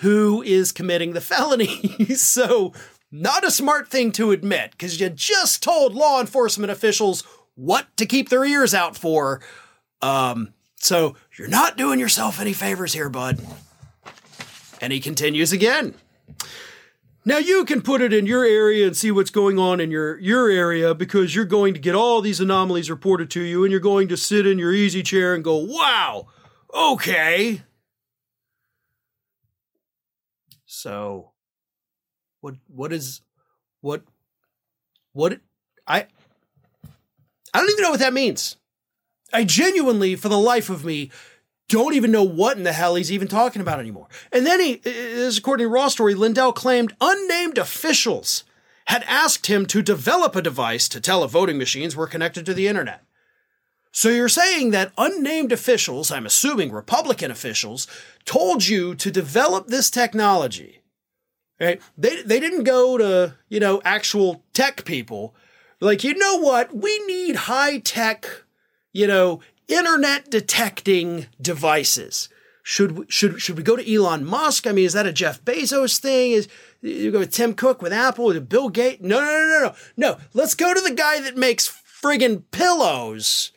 who 0.00 0.42
is 0.42 0.72
committing 0.72 1.12
the 1.12 1.20
felony. 1.22 2.06
so, 2.14 2.72
not 3.10 3.44
a 3.44 3.50
smart 3.50 3.88
thing 3.88 4.10
to 4.12 4.30
admit 4.30 4.72
because 4.72 4.98
you 5.00 5.08
just 5.10 5.62
told 5.62 5.94
law 5.94 6.20
enforcement 6.20 6.70
officials 6.70 7.24
what 7.54 7.94
to 7.96 8.06
keep 8.06 8.28
their 8.28 8.44
ears 8.44 8.74
out 8.74 8.96
for. 8.96 9.40
Um, 10.00 10.54
so, 10.76 11.14
you're 11.38 11.48
not 11.48 11.76
doing 11.76 12.00
yourself 12.00 12.40
any 12.40 12.52
favors 12.52 12.92
here, 12.92 13.08
bud. 13.08 13.40
And 14.82 14.92
he 14.92 15.00
continues 15.00 15.52
again. 15.52 15.94
Now 17.24 17.38
you 17.38 17.64
can 17.64 17.82
put 17.82 18.02
it 18.02 18.12
in 18.12 18.26
your 18.26 18.44
area 18.44 18.84
and 18.84 18.96
see 18.96 19.12
what's 19.12 19.30
going 19.30 19.56
on 19.58 19.80
in 19.80 19.92
your, 19.92 20.18
your 20.18 20.50
area 20.50 20.92
because 20.92 21.36
you're 21.36 21.44
going 21.44 21.72
to 21.74 21.80
get 21.80 21.94
all 21.94 22.20
these 22.20 22.40
anomalies 22.40 22.90
reported 22.90 23.30
to 23.30 23.40
you 23.40 23.62
and 23.62 23.70
you're 23.70 23.80
going 23.80 24.08
to 24.08 24.16
sit 24.16 24.44
in 24.44 24.58
your 24.58 24.72
easy 24.72 25.04
chair 25.04 25.34
and 25.34 25.44
go, 25.44 25.56
wow, 25.56 26.26
okay. 26.74 27.62
So 30.66 31.30
what 32.40 32.56
what 32.66 32.92
is 32.92 33.20
what 33.82 34.02
what 35.12 35.38
I 35.86 36.06
I 37.54 37.58
don't 37.60 37.70
even 37.70 37.82
know 37.82 37.90
what 37.90 38.00
that 38.00 38.12
means. 38.12 38.56
I 39.32 39.44
genuinely, 39.44 40.16
for 40.16 40.28
the 40.28 40.38
life 40.38 40.68
of 40.68 40.84
me, 40.84 41.10
don't 41.72 41.94
even 41.94 42.12
know 42.12 42.22
what 42.22 42.58
in 42.58 42.64
the 42.64 42.72
hell 42.72 42.96
he's 42.96 43.10
even 43.10 43.28
talking 43.28 43.62
about 43.62 43.80
anymore. 43.80 44.06
And 44.30 44.46
then 44.46 44.60
he, 44.60 44.80
is 44.84 45.38
according 45.38 45.64
to 45.64 45.70
Raw 45.70 45.88
Story, 45.88 46.14
Lindell 46.14 46.52
claimed 46.52 46.94
unnamed 47.00 47.56
officials 47.56 48.44
had 48.86 49.02
asked 49.08 49.46
him 49.46 49.64
to 49.66 49.80
develop 49.80 50.36
a 50.36 50.42
device 50.42 50.86
to 50.90 51.00
tell 51.00 51.24
if 51.24 51.30
voting 51.30 51.56
machines 51.56 51.96
were 51.96 52.06
connected 52.06 52.44
to 52.44 52.52
the 52.52 52.68
internet. 52.68 53.02
So 53.90 54.10
you're 54.10 54.28
saying 54.28 54.70
that 54.70 54.92
unnamed 54.98 55.50
officials, 55.50 56.10
I'm 56.10 56.26
assuming 56.26 56.72
Republican 56.72 57.30
officials, 57.30 57.86
told 58.26 58.66
you 58.66 58.94
to 58.96 59.10
develop 59.10 59.68
this 59.68 59.90
technology. 59.90 60.82
Right? 61.58 61.80
They 61.96 62.22
they 62.22 62.40
didn't 62.40 62.64
go 62.64 62.98
to, 62.98 63.36
you 63.48 63.60
know, 63.60 63.80
actual 63.84 64.42
tech 64.52 64.84
people. 64.84 65.34
Like, 65.80 66.04
you 66.04 66.14
know 66.14 66.36
what? 66.38 66.76
We 66.76 66.98
need 67.06 67.36
high 67.36 67.78
tech, 67.78 68.26
you 68.92 69.06
know, 69.06 69.40
internet 69.72 70.30
detecting 70.30 71.26
devices. 71.40 72.28
Should 72.62 72.92
we, 72.92 73.04
should 73.08 73.40
should 73.42 73.56
we 73.56 73.64
go 73.64 73.76
to 73.76 73.94
Elon 73.94 74.24
Musk? 74.24 74.66
I 74.66 74.72
mean, 74.72 74.84
is 74.84 74.92
that 74.92 75.06
a 75.06 75.12
Jeff 75.12 75.44
Bezos 75.44 75.98
thing? 75.98 76.32
Is 76.32 76.48
you 76.80 77.10
go 77.10 77.18
with 77.18 77.32
Tim 77.32 77.54
Cook 77.54 77.82
with 77.82 77.92
Apple 77.92 78.26
with 78.26 78.48
Bill 78.48 78.68
Gates? 78.68 79.02
No, 79.02 79.20
no, 79.20 79.26
no, 79.26 79.32
no, 79.32 79.60
no, 79.64 79.74
no. 79.96 80.18
Let's 80.32 80.54
go 80.54 80.72
to 80.72 80.80
the 80.80 80.94
guy 80.94 81.20
that 81.20 81.36
makes 81.36 81.68
friggin' 82.02 82.44
pillows, 82.52 83.50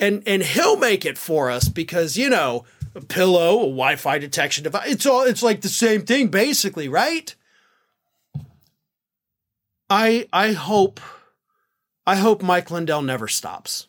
and 0.00 0.22
and 0.26 0.42
he'll 0.42 0.76
make 0.76 1.04
it 1.04 1.16
for 1.16 1.48
us 1.48 1.68
because 1.68 2.16
you 2.16 2.28
know 2.28 2.64
a 2.94 3.00
pillow, 3.00 3.58
a 3.58 3.66
Wi-Fi 3.66 4.18
detection 4.18 4.64
device. 4.64 4.90
It's 4.90 5.06
all 5.06 5.22
it's 5.22 5.42
like 5.42 5.60
the 5.60 5.68
same 5.68 6.02
thing 6.02 6.28
basically, 6.28 6.88
right? 6.88 7.34
I 9.88 10.28
I 10.32 10.52
hope 10.52 11.00
I 12.06 12.16
hope 12.16 12.42
Mike 12.42 12.70
Lindell 12.70 13.02
never 13.02 13.28
stops. 13.28 13.86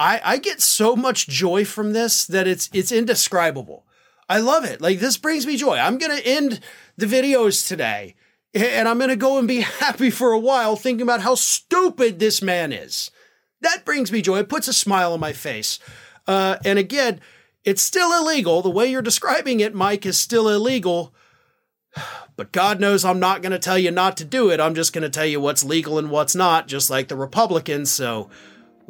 I, 0.00 0.18
I 0.24 0.36
get 0.38 0.62
so 0.62 0.96
much 0.96 1.28
joy 1.28 1.66
from 1.66 1.92
this 1.92 2.26
that 2.26 2.46
it's 2.46 2.70
it's 2.72 2.90
indescribable. 2.90 3.84
I 4.30 4.38
love 4.38 4.64
it. 4.64 4.80
Like 4.80 4.98
this 4.98 5.18
brings 5.18 5.46
me 5.46 5.58
joy. 5.58 5.76
I'm 5.76 5.98
gonna 5.98 6.22
end 6.24 6.60
the 6.96 7.04
videos 7.04 7.68
today 7.68 8.14
and 8.54 8.88
I'm 8.88 8.98
gonna 8.98 9.14
go 9.14 9.36
and 9.36 9.46
be 9.46 9.60
happy 9.60 10.08
for 10.08 10.32
a 10.32 10.38
while 10.38 10.74
thinking 10.74 11.02
about 11.02 11.20
how 11.20 11.34
stupid 11.34 12.18
this 12.18 12.40
man 12.40 12.72
is. 12.72 13.10
That 13.60 13.84
brings 13.84 14.10
me 14.10 14.22
joy. 14.22 14.38
It 14.38 14.48
puts 14.48 14.68
a 14.68 14.72
smile 14.72 15.12
on 15.12 15.20
my 15.20 15.34
face. 15.34 15.78
Uh, 16.26 16.56
and 16.64 16.78
again, 16.78 17.20
it's 17.62 17.82
still 17.82 18.10
illegal. 18.18 18.62
The 18.62 18.70
way 18.70 18.86
you're 18.86 19.02
describing 19.02 19.60
it, 19.60 19.74
Mike, 19.74 20.06
is 20.06 20.18
still 20.18 20.48
illegal. 20.48 21.14
But 22.36 22.52
God 22.52 22.80
knows 22.80 23.04
I'm 23.04 23.20
not 23.20 23.42
going 23.42 23.52
to 23.52 23.58
tell 23.58 23.78
you 23.78 23.90
not 23.90 24.16
to 24.16 24.24
do 24.24 24.50
it. 24.50 24.60
I'm 24.60 24.74
just 24.74 24.94
going 24.94 25.02
to 25.02 25.10
tell 25.10 25.26
you 25.26 25.42
what's 25.42 25.62
legal 25.62 25.98
and 25.98 26.10
what's 26.10 26.34
not, 26.34 26.68
just 26.68 26.88
like 26.88 27.08
the 27.08 27.16
Republicans. 27.16 27.90
So 27.90 28.30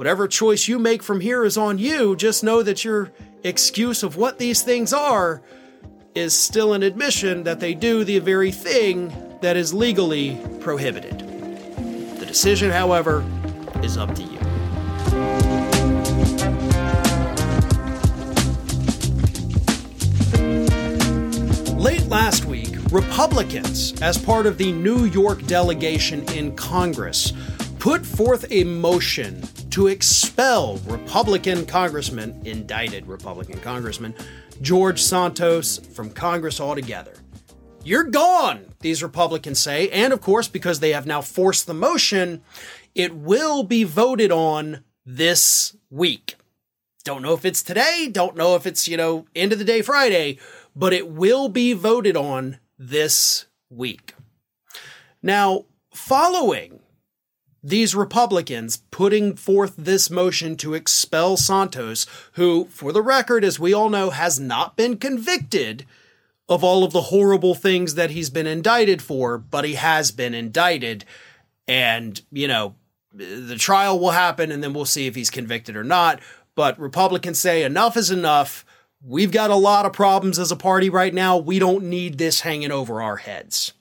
Whatever 0.01 0.27
choice 0.29 0.67
you 0.67 0.79
make 0.79 1.03
from 1.03 1.21
here 1.21 1.45
is 1.45 1.59
on 1.59 1.77
you. 1.77 2.17
Just 2.17 2.43
know 2.43 2.63
that 2.63 2.87
your 2.87 3.13
excuse 3.45 4.03
of 4.03 4.17
what 4.17 4.39
these 4.39 4.63
things 4.63 4.95
are 4.95 5.43
is 6.15 6.35
still 6.35 6.73
an 6.73 6.83
admission 6.83 7.43
that 7.43 7.61
they 7.61 7.75
do 7.75 8.03
the 8.03 8.19
very 8.19 8.51
thing 8.51 9.13
that 9.43 9.59
is 9.59 9.75
legally 9.75 10.41
prohibited. 10.61 11.19
The 12.19 12.25
decision, 12.25 12.71
however, 12.71 13.23
is 13.83 13.99
up 13.99 14.15
to 14.15 14.23
you. 14.23 14.39
Late 21.75 22.07
last 22.07 22.47
week, 22.47 22.75
Republicans 22.91 24.01
as 24.01 24.17
part 24.17 24.47
of 24.47 24.57
the 24.57 24.73
New 24.73 25.05
York 25.05 25.45
delegation 25.45 26.23
in 26.33 26.57
Congress, 26.57 27.35
put 27.79 28.07
forth 28.07 28.47
a 28.51 28.65
motion 28.65 29.43
to 29.71 29.87
expel 29.87 30.77
Republican 30.87 31.67
Congressman, 31.67 32.41
indicted 32.45 33.07
Republican 33.07 33.61
Congressman, 33.61 34.15
George 34.61 35.01
Santos 35.01 35.79
from 35.95 36.11
Congress 36.11 36.61
altogether. 36.61 37.15
You're 37.83 38.05
gone, 38.05 38.67
these 38.81 39.03
Republicans 39.03 39.59
say, 39.59 39.89
and 39.91 40.13
of 40.13 40.21
course, 40.21 40.49
because 40.49 40.81
they 40.81 40.93
have 40.93 41.07
now 41.07 41.23
forced 41.23 41.67
the 41.67 41.75
motion, 41.75 42.43
it 42.95 43.15
will 43.15 43.63
be 43.63 43.85
voted 43.85 44.31
on 44.31 44.85
this 45.07 45.77
week. 45.89 46.37
Don't 47.05 47.23
know 47.23 47.33
if 47.33 47.45
it's 47.47 47.63
today, 47.63 48.09
don't 48.13 48.37
know 48.37 48.57
if 48.57 48.67
it's, 48.67 48.87
you 48.87 48.97
know, 48.97 49.25
end 49.35 49.53
of 49.53 49.59
the 49.59 49.65
day 49.65 49.81
Friday, 49.81 50.39
but 50.77 50.93
it 50.93 51.09
will 51.09 51.49
be 51.49 51.73
voted 51.73 52.17
on 52.17 52.59
this 52.79 53.47
week. 53.71 54.15
Now, 55.23 55.65
following 55.95 56.81
these 57.63 57.95
Republicans 57.95 58.79
putting 58.91 59.37
forth 59.37 59.75
this 59.77 60.11
motion 60.11 60.57
to 60.57 60.75
expel 60.75 61.37
Santos, 61.37 62.07
who, 62.33 62.67
for 62.67 62.93
the 62.93 63.03
record, 63.03 63.45
as 63.45 63.61
we 63.61 63.75
all 63.75 63.91
know, 63.91 64.11
has 64.11 64.41
not 64.41 64.77
been 64.77 64.97
convicted 64.97 65.85
of 66.49 66.65
all 66.65 66.83
of 66.83 66.93
the 66.93 67.03
horrible 67.03 67.55
things 67.55 67.95
that 67.95 68.11
he's 68.11 68.31
been 68.31 68.47
indicted 68.47 69.01
for, 69.01 69.39
but 69.39 69.65
he 69.65 69.75
has 69.75 70.11
been 70.11 70.35
indicted. 70.35 71.05
And, 71.69 72.21
you 72.33 72.49
know, 72.49 72.75
the 73.13 73.57
trial 73.57 73.99
will 73.99 74.11
happen 74.11 74.51
and 74.51 74.63
then 74.63 74.73
we'll 74.73 74.85
see 74.85 75.07
if 75.07 75.15
he's 75.15 75.31
convicted 75.31 75.77
or 75.77 75.85
not. 75.85 76.21
But 76.55 76.79
Republicans 76.79 77.39
say 77.39 77.63
enough 77.63 77.97
is 77.97 78.11
enough. 78.11 78.65
We've 79.03 79.31
got 79.31 79.51
a 79.51 79.57
lot 79.57 79.87
of 79.87 79.93
problems 79.93 80.39
as 80.39 80.51
a 80.51 80.57
party 80.57 80.91
right 80.91 81.15
now. 81.15 81.37
We 81.37 81.59
don't 81.59 81.85
need 81.85 82.19
this 82.19 82.41
hanging 82.41 82.73
over 82.73 83.01
our 83.01 83.17
heads. 83.17 83.73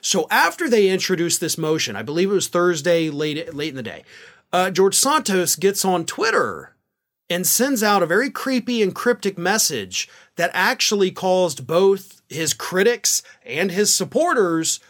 So 0.00 0.26
after 0.30 0.68
they 0.68 0.88
introduced 0.88 1.40
this 1.40 1.58
motion, 1.58 1.96
I 1.96 2.02
believe 2.02 2.30
it 2.30 2.34
was 2.34 2.48
Thursday 2.48 3.10
late 3.10 3.54
late 3.54 3.70
in 3.70 3.76
the 3.76 3.82
day, 3.82 4.04
uh, 4.52 4.70
George 4.70 4.94
Santos 4.94 5.56
gets 5.56 5.84
on 5.84 6.04
Twitter 6.04 6.74
and 7.28 7.46
sends 7.46 7.82
out 7.82 8.02
a 8.02 8.06
very 8.06 8.28
creepy 8.28 8.82
and 8.82 8.94
cryptic 8.94 9.38
message 9.38 10.08
that 10.36 10.50
actually 10.52 11.12
caused 11.12 11.66
both 11.66 12.20
his 12.28 12.52
critics 12.52 13.22
and 13.46 13.70
his 13.70 13.94
supporters 13.94 14.80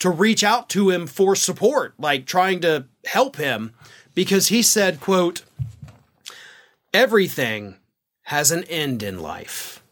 to 0.00 0.10
reach 0.10 0.42
out 0.42 0.68
to 0.70 0.90
him 0.90 1.06
for 1.06 1.36
support, 1.36 1.94
like 1.98 2.26
trying 2.26 2.60
to 2.60 2.86
help 3.06 3.36
him, 3.36 3.74
because 4.14 4.48
he 4.48 4.62
said, 4.62 5.00
quote, 5.00 5.42
everything 6.92 7.76
has 8.22 8.50
an 8.50 8.64
end 8.64 9.02
in 9.02 9.20
life. 9.20 9.82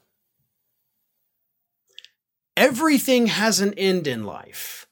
Everything 2.56 3.26
has 3.26 3.60
an 3.60 3.74
end 3.74 4.06
in 4.06 4.24
life. 4.24 4.86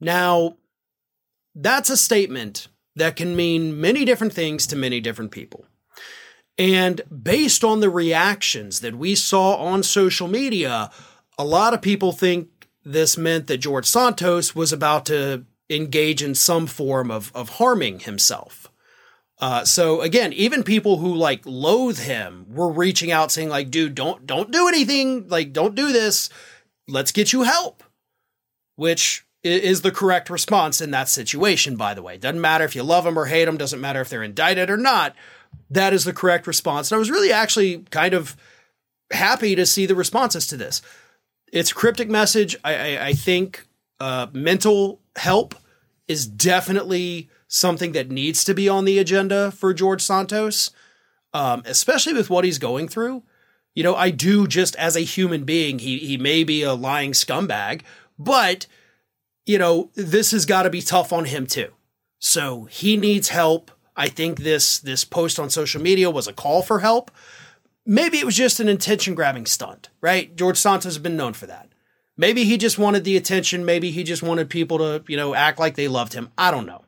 Now, 0.00 0.56
that's 1.54 1.90
a 1.90 1.96
statement 1.96 2.68
that 2.96 3.16
can 3.16 3.36
mean 3.36 3.80
many 3.80 4.04
different 4.04 4.32
things 4.32 4.66
to 4.68 4.76
many 4.76 5.00
different 5.00 5.30
people. 5.30 5.66
And 6.58 7.00
based 7.10 7.64
on 7.64 7.80
the 7.80 7.90
reactions 7.90 8.80
that 8.80 8.96
we 8.96 9.14
saw 9.14 9.56
on 9.56 9.82
social 9.82 10.28
media, 10.28 10.90
a 11.38 11.44
lot 11.44 11.74
of 11.74 11.82
people 11.82 12.12
think 12.12 12.68
this 12.84 13.16
meant 13.16 13.46
that 13.46 13.58
George 13.58 13.86
Santos 13.86 14.54
was 14.54 14.72
about 14.72 15.06
to 15.06 15.44
engage 15.70 16.22
in 16.22 16.34
some 16.34 16.66
form 16.66 17.10
of, 17.10 17.30
of 17.34 17.50
harming 17.50 18.00
himself. 18.00 18.59
Uh, 19.40 19.64
so 19.64 20.02
again, 20.02 20.32
even 20.34 20.62
people 20.62 20.98
who 20.98 21.14
like 21.14 21.40
loathe 21.46 21.98
him 21.98 22.46
were 22.50 22.70
reaching 22.70 23.10
out 23.10 23.32
saying 23.32 23.48
like, 23.48 23.70
dude, 23.70 23.94
don't, 23.94 24.26
don't 24.26 24.52
do 24.52 24.68
anything. 24.68 25.26
Like, 25.28 25.52
don't 25.52 25.74
do 25.74 25.92
this. 25.92 26.28
Let's 26.86 27.10
get 27.10 27.32
you 27.32 27.42
help, 27.42 27.82
which 28.76 29.24
is 29.42 29.80
the 29.80 29.90
correct 29.90 30.28
response 30.28 30.82
in 30.82 30.90
that 30.90 31.08
situation, 31.08 31.76
by 31.76 31.94
the 31.94 32.02
way. 32.02 32.18
Doesn't 32.18 32.40
matter 32.40 32.64
if 32.64 32.76
you 32.76 32.82
love 32.82 33.04
them 33.04 33.18
or 33.18 33.26
hate 33.26 33.46
them, 33.46 33.56
doesn't 33.56 33.80
matter 33.80 34.02
if 34.02 34.10
they're 34.10 34.22
indicted 34.22 34.68
or 34.68 34.76
not. 34.76 35.16
That 35.70 35.94
is 35.94 36.04
the 36.04 36.12
correct 36.12 36.46
response. 36.46 36.90
And 36.90 36.96
I 36.96 36.98
was 36.98 37.10
really 37.10 37.32
actually 37.32 37.78
kind 37.90 38.12
of 38.12 38.36
happy 39.10 39.54
to 39.54 39.64
see 39.64 39.86
the 39.86 39.94
responses 39.94 40.46
to 40.48 40.56
this. 40.58 40.82
It's 41.52 41.72
cryptic 41.72 42.10
message. 42.10 42.54
I, 42.62 42.74
I, 42.74 43.06
I 43.06 43.12
think 43.14 43.66
uh, 43.98 44.26
mental 44.32 45.00
help 45.16 45.54
is 46.06 46.26
definitely 46.26 47.30
something 47.50 47.90
that 47.92 48.10
needs 48.10 48.44
to 48.44 48.54
be 48.54 48.68
on 48.68 48.84
the 48.84 48.98
agenda 48.98 49.50
for 49.50 49.74
George 49.74 50.00
Santos, 50.00 50.70
um, 51.34 51.62
especially 51.66 52.14
with 52.14 52.30
what 52.30 52.44
he's 52.44 52.58
going 52.58 52.88
through. 52.88 53.24
You 53.74 53.82
know, 53.82 53.94
I 53.96 54.10
do 54.10 54.46
just 54.46 54.76
as 54.76 54.96
a 54.96 55.00
human 55.00 55.44
being, 55.44 55.80
he 55.80 55.98
he 55.98 56.16
may 56.16 56.44
be 56.44 56.62
a 56.62 56.74
lying 56.74 57.12
scumbag, 57.12 57.82
but 58.18 58.66
you 59.44 59.58
know, 59.58 59.90
this 59.94 60.30
has 60.30 60.46
got 60.46 60.62
to 60.62 60.70
be 60.70 60.80
tough 60.80 61.12
on 61.12 61.24
him 61.24 61.46
too. 61.46 61.72
So 62.20 62.64
he 62.64 62.96
needs 62.96 63.28
help. 63.28 63.70
I 63.96 64.08
think 64.08 64.40
this 64.40 64.78
this 64.78 65.04
post 65.04 65.38
on 65.38 65.50
social 65.50 65.82
media 65.82 66.08
was 66.08 66.28
a 66.28 66.32
call 66.32 66.62
for 66.62 66.80
help. 66.80 67.10
Maybe 67.84 68.18
it 68.18 68.26
was 68.26 68.36
just 68.36 68.60
an 68.60 68.68
attention 68.68 69.14
grabbing 69.14 69.46
stunt, 69.46 69.88
right? 70.00 70.36
George 70.36 70.56
Santos 70.56 70.84
has 70.84 70.98
been 70.98 71.16
known 71.16 71.32
for 71.32 71.46
that. 71.46 71.68
Maybe 72.16 72.44
he 72.44 72.58
just 72.58 72.78
wanted 72.78 73.02
the 73.02 73.16
attention. 73.16 73.64
Maybe 73.64 73.90
he 73.90 74.04
just 74.04 74.22
wanted 74.22 74.50
people 74.50 74.78
to, 74.78 75.02
you 75.08 75.16
know, 75.16 75.34
act 75.34 75.58
like 75.58 75.74
they 75.74 75.88
loved 75.88 76.12
him. 76.12 76.30
I 76.36 76.50
don't 76.50 76.66
know. 76.66 76.82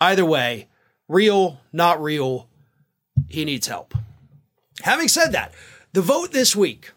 Either 0.00 0.24
way, 0.24 0.68
real, 1.08 1.60
not 1.72 2.02
real, 2.02 2.48
he 3.28 3.44
needs 3.44 3.66
help. 3.66 3.94
Having 4.82 5.08
said 5.08 5.32
that, 5.32 5.52
the 5.92 6.02
vote 6.02 6.32
this 6.32 6.54
week 6.54 6.92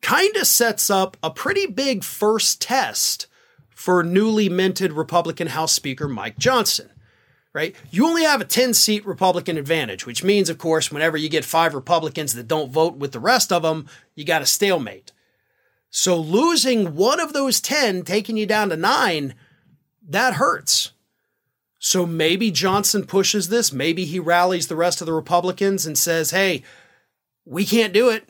kind 0.00 0.36
of 0.36 0.46
sets 0.46 0.90
up 0.90 1.16
a 1.22 1.30
pretty 1.30 1.66
big 1.66 2.04
first 2.04 2.60
test 2.60 3.26
for 3.70 4.02
newly 4.02 4.48
minted 4.48 4.92
Republican 4.92 5.48
House 5.48 5.72
Speaker 5.72 6.08
Mike 6.08 6.38
Johnson. 6.38 6.90
Right? 7.54 7.76
You 7.90 8.06
only 8.06 8.22
have 8.22 8.40
a 8.40 8.46
10 8.46 8.72
seat 8.72 9.04
Republican 9.04 9.58
advantage, 9.58 10.06
which 10.06 10.24
means, 10.24 10.48
of 10.48 10.56
course, 10.56 10.90
whenever 10.90 11.18
you 11.18 11.28
get 11.28 11.44
five 11.44 11.74
Republicans 11.74 12.32
that 12.32 12.48
don't 12.48 12.72
vote 12.72 12.96
with 12.96 13.12
the 13.12 13.20
rest 13.20 13.52
of 13.52 13.62
them, 13.62 13.86
you 14.14 14.24
got 14.24 14.40
a 14.40 14.46
stalemate. 14.46 15.12
So 15.90 16.16
losing 16.16 16.96
one 16.96 17.20
of 17.20 17.34
those 17.34 17.60
10, 17.60 18.04
taking 18.04 18.38
you 18.38 18.46
down 18.46 18.70
to 18.70 18.76
nine, 18.78 19.34
that 20.08 20.34
hurts. 20.34 20.92
So 21.84 22.06
maybe 22.06 22.52
Johnson 22.52 23.04
pushes 23.06 23.48
this. 23.48 23.72
Maybe 23.72 24.04
he 24.04 24.20
rallies 24.20 24.68
the 24.68 24.76
rest 24.76 25.00
of 25.00 25.06
the 25.06 25.12
Republicans 25.12 25.84
and 25.84 25.98
says, 25.98 26.30
hey, 26.30 26.62
we 27.44 27.66
can't 27.66 27.92
do 27.92 28.08
it. 28.08 28.28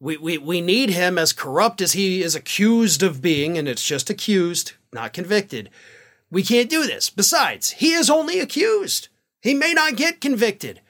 We, 0.00 0.16
we, 0.16 0.38
we 0.38 0.62
need 0.62 0.88
him 0.88 1.18
as 1.18 1.34
corrupt 1.34 1.82
as 1.82 1.92
he 1.92 2.22
is 2.22 2.34
accused 2.34 3.02
of 3.02 3.20
being, 3.20 3.58
and 3.58 3.68
it's 3.68 3.84
just 3.84 4.08
accused, 4.08 4.72
not 4.94 5.12
convicted. 5.12 5.68
We 6.30 6.42
can't 6.42 6.70
do 6.70 6.86
this. 6.86 7.10
Besides, 7.10 7.72
he 7.72 7.92
is 7.92 8.08
only 8.08 8.40
accused. 8.40 9.08
He 9.42 9.52
may 9.52 9.74
not 9.74 9.96
get 9.96 10.22
convicted. 10.22 10.80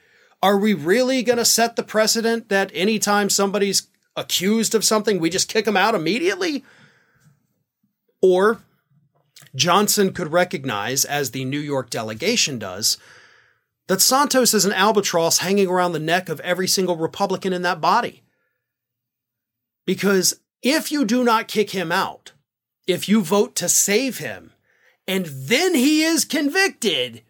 Are 0.41 0.57
we 0.57 0.73
really 0.73 1.23
going 1.23 1.39
to 1.39 1.45
set 1.45 1.75
the 1.75 1.83
precedent 1.83 2.47
that 2.47 2.71
anytime 2.73 3.29
somebody's 3.29 3.89
accused 4.15 4.73
of 4.73 4.85
something, 4.85 5.19
we 5.19 5.29
just 5.29 5.49
kick 5.49 5.65
them 5.65 5.75
out 5.75 5.93
immediately? 5.93 6.63
Or 8.21 8.61
Johnson 9.55 10.13
could 10.13 10.31
recognize, 10.31 11.03
as 11.05 11.31
the 11.31 11.45
New 11.45 11.59
York 11.59 11.89
delegation 11.89 12.57
does, 12.57 12.97
that 13.87 14.01
Santos 14.01 14.53
is 14.53 14.65
an 14.65 14.73
albatross 14.73 15.39
hanging 15.39 15.67
around 15.67 15.91
the 15.91 15.99
neck 15.99 16.29
of 16.29 16.39
every 16.41 16.67
single 16.67 16.95
Republican 16.95 17.51
in 17.51 17.61
that 17.63 17.81
body. 17.81 18.23
Because 19.85 20.39
if 20.61 20.91
you 20.91 21.03
do 21.03 21.23
not 21.23 21.47
kick 21.47 21.71
him 21.71 21.91
out, 21.91 22.31
if 22.87 23.09
you 23.09 23.21
vote 23.21 23.55
to 23.55 23.67
save 23.67 24.19
him, 24.19 24.53
and 25.07 25.25
then 25.25 25.75
he 25.75 26.03
is 26.03 26.23
convicted, 26.23 27.23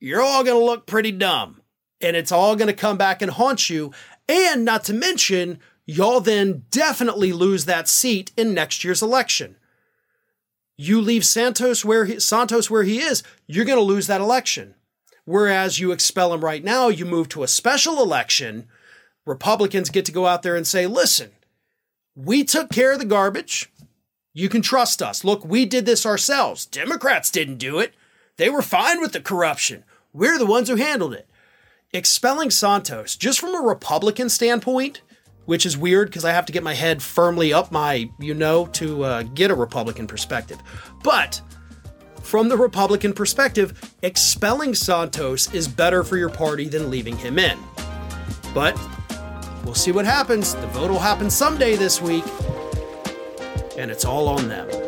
you're 0.00 0.22
all 0.22 0.44
going 0.44 0.58
to 0.58 0.64
look 0.64 0.86
pretty 0.86 1.12
dumb. 1.12 1.60
And 2.00 2.16
it's 2.16 2.32
all 2.32 2.54
going 2.56 2.68
to 2.68 2.72
come 2.74 2.96
back 2.96 3.20
and 3.20 3.32
haunt 3.32 3.68
you. 3.68 3.92
And 4.28 4.64
not 4.64 4.84
to 4.84 4.94
mention, 4.94 5.58
y'all 5.84 6.20
then 6.20 6.64
definitely 6.70 7.32
lose 7.32 7.64
that 7.64 7.88
seat 7.88 8.30
in 8.36 8.54
next 8.54 8.84
year's 8.84 9.02
election 9.02 9.56
you 10.78 11.00
leave 11.00 11.26
Santos 11.26 11.84
where 11.84 12.06
he, 12.06 12.20
Santos 12.20 12.70
where 12.70 12.84
he 12.84 13.00
is, 13.00 13.22
you're 13.46 13.66
going 13.66 13.78
to 13.78 13.82
lose 13.84 14.06
that 14.06 14.20
election. 14.20 14.74
Whereas 15.24 15.78
you 15.78 15.92
expel 15.92 16.32
him 16.32 16.42
right 16.42 16.64
now, 16.64 16.88
you 16.88 17.04
move 17.04 17.28
to 17.30 17.42
a 17.42 17.48
special 17.48 18.00
election. 18.00 18.68
Republicans 19.26 19.90
get 19.90 20.06
to 20.06 20.12
go 20.12 20.26
out 20.26 20.42
there 20.42 20.56
and 20.56 20.66
say, 20.66 20.86
"Listen, 20.86 21.32
we 22.14 22.44
took 22.44 22.70
care 22.70 22.92
of 22.92 22.98
the 22.98 23.04
garbage. 23.04 23.70
You 24.32 24.48
can 24.48 24.62
trust 24.62 25.02
us. 25.02 25.24
Look, 25.24 25.44
we 25.44 25.66
did 25.66 25.84
this 25.84 26.06
ourselves. 26.06 26.64
Democrats 26.64 27.30
didn't 27.30 27.58
do 27.58 27.78
it. 27.78 27.92
They 28.36 28.48
were 28.48 28.62
fine 28.62 29.00
with 29.00 29.12
the 29.12 29.20
corruption. 29.20 29.84
We're 30.14 30.38
the 30.38 30.46
ones 30.46 30.68
who 30.68 30.76
handled 30.76 31.12
it." 31.12 31.28
Expelling 31.92 32.50
Santos, 32.50 33.16
just 33.16 33.40
from 33.40 33.54
a 33.54 33.66
Republican 33.66 34.28
standpoint, 34.28 35.02
which 35.48 35.64
is 35.64 35.78
weird 35.78 36.08
because 36.08 36.26
I 36.26 36.32
have 36.32 36.44
to 36.44 36.52
get 36.52 36.62
my 36.62 36.74
head 36.74 37.02
firmly 37.02 37.54
up 37.54 37.72
my, 37.72 38.10
you 38.18 38.34
know, 38.34 38.66
to 38.66 39.02
uh, 39.02 39.22
get 39.22 39.50
a 39.50 39.54
Republican 39.54 40.06
perspective. 40.06 40.58
But 41.02 41.40
from 42.22 42.50
the 42.50 42.56
Republican 42.58 43.14
perspective, 43.14 43.96
expelling 44.02 44.74
Santos 44.74 45.54
is 45.54 45.66
better 45.66 46.04
for 46.04 46.18
your 46.18 46.28
party 46.28 46.68
than 46.68 46.90
leaving 46.90 47.16
him 47.16 47.38
in. 47.38 47.58
But 48.52 48.78
we'll 49.64 49.72
see 49.72 49.90
what 49.90 50.04
happens. 50.04 50.54
The 50.54 50.66
vote 50.66 50.90
will 50.90 50.98
happen 50.98 51.30
someday 51.30 51.76
this 51.76 52.02
week. 52.02 52.24
and 53.78 53.90
it's 53.90 54.04
all 54.04 54.28
on 54.28 54.48
them. 54.48 54.87